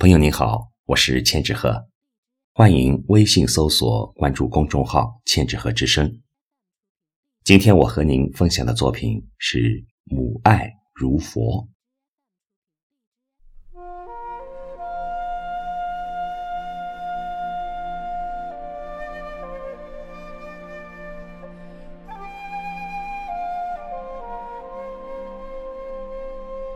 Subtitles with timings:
[0.00, 1.88] 朋友您好，我是千纸鹤，
[2.54, 6.20] 欢迎微信搜索关注公众号“千纸鹤之声”。
[7.42, 9.58] 今天我和您分享的作品是
[10.04, 11.66] 《母爱如佛》。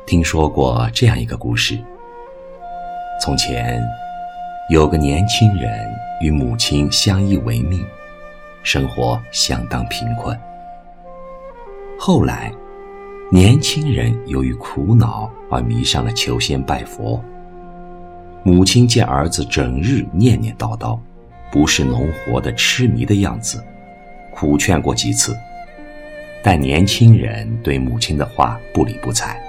[0.09, 1.81] 听说过这样一个故事：
[3.23, 3.81] 从前
[4.69, 5.89] 有个年轻人
[6.21, 7.87] 与母亲相依为命，
[8.65, 10.37] 生活相当贫困。
[11.97, 12.53] 后来，
[13.31, 17.23] 年轻人由于苦恼而迷上了求仙拜佛。
[18.43, 20.99] 母亲见儿子整日念念叨叨，
[21.53, 23.63] 不是农活的痴迷的样子，
[24.33, 25.33] 苦劝过几次，
[26.43, 29.41] 但年轻人对母亲的话不理不睬。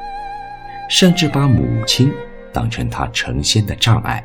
[0.88, 2.14] 甚至把母亲
[2.54, 4.24] 当成他成仙的障碍，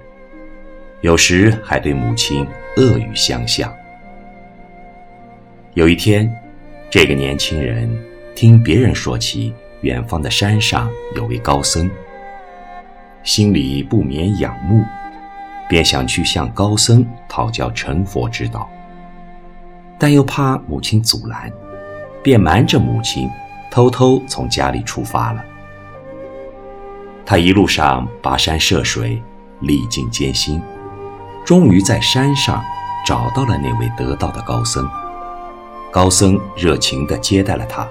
[1.00, 2.46] 有时还对母亲
[2.76, 3.72] 恶语相向。
[5.74, 6.30] 有一天，
[6.90, 7.88] 这个年轻人
[8.36, 11.90] 听别人说起远方的山上有位高僧，
[13.22, 14.84] 心里不免仰慕，
[15.68, 18.68] 便想去向高僧讨教成佛之道，
[19.98, 21.50] 但又怕母亲阻拦，
[22.22, 23.30] 便瞒着母亲，
[23.70, 25.44] 偷偷从家里出发了。
[27.30, 29.22] 他一路上跋山涉水，
[29.60, 30.62] 历尽艰辛，
[31.44, 32.64] 终于在山上
[33.04, 34.88] 找到了那位得道的高僧。
[35.90, 37.86] 高僧热情地接待了他。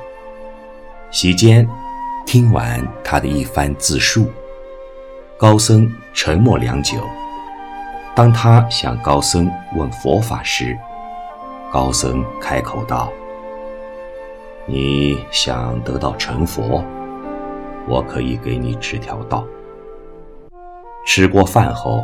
[1.12, 1.70] 席间，
[2.26, 4.28] 听完他的一番自述，
[5.38, 6.98] 高僧沉默良久。
[8.16, 10.76] 当他向高僧问佛法时，
[11.72, 13.14] 高僧开口道
[14.66, 16.84] ：“你想得到成佛？”
[17.88, 19.46] 我可以给你指条道。
[21.06, 22.04] 吃过饭后，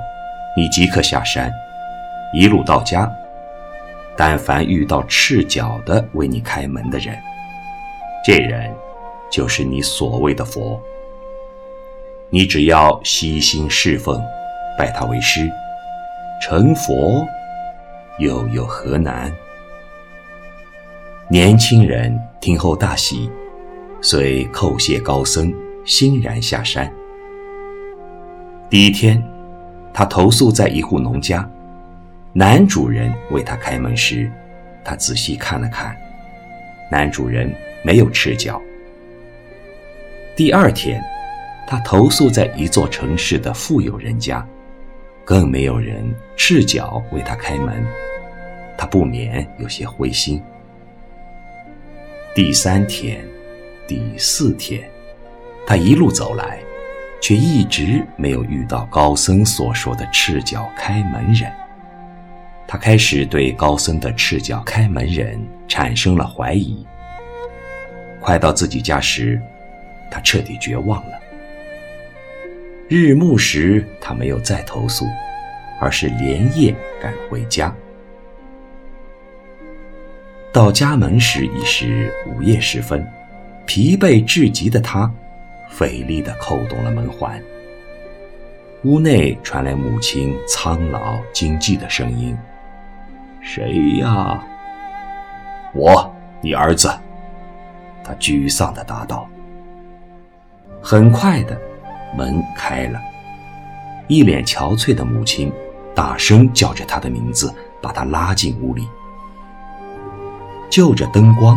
[0.56, 1.52] 你即刻下山，
[2.34, 3.12] 一路到家。
[4.16, 7.18] 但凡遇到赤脚的为你开门的人，
[8.24, 8.72] 这人
[9.32, 10.80] 就是你所谓的佛。
[12.30, 14.24] 你只要悉心侍奉，
[14.78, 15.52] 拜他为师，
[16.42, 17.26] 成佛
[18.20, 19.32] 又有何难？
[21.28, 23.30] 年轻人听后大喜，
[24.02, 25.52] 遂叩谢高僧。
[25.86, 26.92] 欣然下山。
[28.70, 29.22] 第一天，
[29.94, 31.48] 他投宿在一户农家，
[32.32, 34.32] 男主人为他开门时，
[34.84, 35.96] 他仔细看了看，
[36.90, 38.62] 男主人没有赤脚。
[40.36, 41.04] 第二天，
[41.68, 44.44] 他投宿在一座城市的富有人家，
[45.24, 46.04] 更没有人
[46.36, 47.86] 赤脚为他开门，
[48.78, 50.42] 他不免有些灰心。
[52.34, 53.24] 第三天，
[53.86, 54.90] 第四天。
[55.66, 56.60] 他一路走来，
[57.22, 61.52] 却一直没有遇到高僧所说的赤脚开门人。
[62.68, 66.86] 他开始对高僧的赤脚开门人产生了怀疑。
[68.20, 69.40] 快到自己家时，
[70.10, 71.20] 他彻底绝望了。
[72.88, 75.06] 日暮时，他没有再投宿，
[75.80, 77.74] 而是连夜赶回家。
[80.52, 83.06] 到家门时已是午夜时分，
[83.66, 85.12] 疲惫至极的他。
[85.76, 87.42] 费力地扣动了门环，
[88.84, 92.38] 屋内传来母亲苍老惊悸的声音
[93.42, 94.40] ：“谁呀
[95.74, 96.94] ？”“我，你儿子。”
[98.06, 99.28] 他沮丧地答道。
[100.80, 101.60] 很快的，
[102.16, 103.02] 门开了，
[104.08, 105.52] 一脸憔悴的母亲
[105.96, 107.52] 大声叫着他的名字，
[107.82, 108.88] 把他拉进屋里。
[110.70, 111.56] 就着灯光，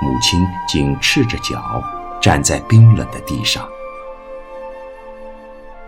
[0.00, 1.82] 母亲竟赤着脚。
[2.22, 3.68] 站在冰冷的地上，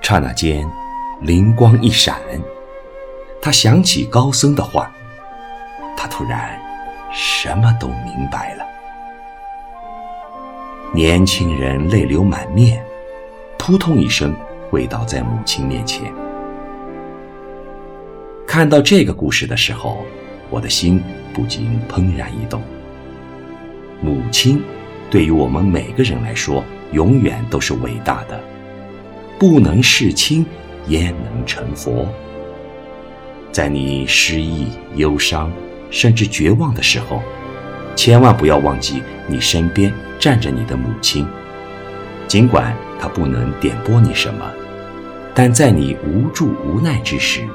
[0.02, 0.68] 刹那间，
[1.20, 2.16] 灵光一闪，
[3.40, 4.90] 他想起高僧的话，
[5.96, 6.60] 他突然
[7.12, 8.64] 什么都明白了。
[10.92, 12.84] 年轻人泪流满面，
[13.56, 14.34] 扑通一声
[14.72, 16.12] 跪倒在母亲面前。
[18.44, 20.04] 看到这个故事的时候，
[20.50, 21.00] 我的心
[21.32, 22.60] 不禁怦然一动。
[24.00, 24.60] 母亲。
[25.14, 28.40] 对于我们每个人来说，永远都是伟大的。
[29.38, 30.44] 不能事亲，
[30.88, 32.08] 焉能成佛？
[33.52, 34.66] 在你失意、
[34.96, 35.52] 忧伤，
[35.88, 37.22] 甚至绝望的时候，
[37.94, 41.24] 千万不要忘记你身边站着你的母亲。
[42.26, 44.44] 尽管她不能点拨你什么，
[45.32, 47.46] 但在你无助无奈之时，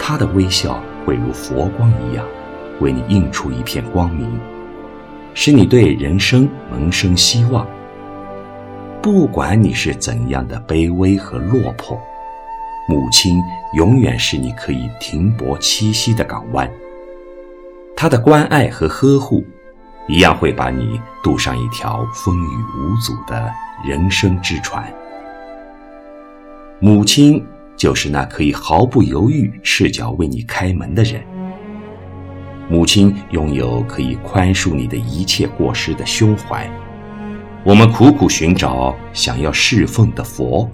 [0.00, 2.26] 她的微笑会如佛光一样，
[2.80, 4.28] 为你映出一片光明。
[5.34, 7.66] 使你对人生萌生希望。
[9.00, 11.98] 不管你是怎样的卑微和落魄，
[12.88, 13.40] 母亲
[13.74, 16.70] 永远是你可以停泊栖息的港湾。
[17.96, 19.44] 她的关爱和呵护，
[20.08, 23.50] 一样会把你渡上一条风雨无阻的
[23.84, 24.84] 人生之船。
[26.78, 27.44] 母亲
[27.76, 31.22] 就是那可以毫不犹豫赤脚为你开门的人。
[32.68, 36.68] 母亲拥有可以宽恕你的一切过失的胸怀。
[37.64, 40.68] 我们苦苦寻找、想要侍奉的佛，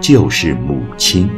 [0.00, 1.30] 就是母亲。